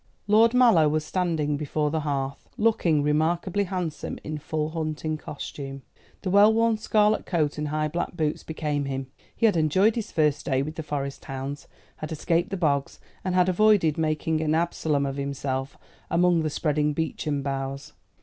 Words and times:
Lord 0.25 0.55
Mallow 0.55 0.89
was 0.89 1.05
standing 1.05 1.57
before 1.57 1.91
the 1.91 1.99
hearth, 1.99 2.49
looking 2.57 3.03
remarkably 3.03 3.65
handsome 3.65 4.17
in 4.23 4.39
full 4.39 4.69
hunting 4.71 5.15
costume. 5.15 5.83
The 6.23 6.31
well 6.31 6.51
worn 6.51 6.79
scarlet 6.79 7.27
coat 7.27 7.59
and 7.59 7.67
high 7.67 7.87
black 7.87 8.17
boots 8.17 8.41
became 8.43 8.85
him. 8.85 9.11
He 9.35 9.45
had 9.45 9.55
enjoyed 9.55 9.95
his 9.95 10.11
first 10.11 10.43
day 10.43 10.63
with 10.63 10.73
the 10.73 10.81
Forest 10.81 11.25
hounds, 11.25 11.67
had 11.97 12.11
escaped 12.11 12.49
the 12.49 12.57
bogs, 12.57 12.99
and 13.23 13.35
had 13.35 13.47
avoided 13.47 13.95
making 13.99 14.41
an 14.41 14.55
Absalom 14.55 15.05
of 15.05 15.17
himself 15.17 15.77
among 16.09 16.41
the 16.41 16.49
spreading 16.49 16.93
beechen 16.93 17.43
boughs. 17.43 17.93